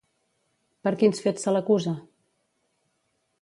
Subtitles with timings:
[0.87, 1.93] Per quins fets se l'acusa?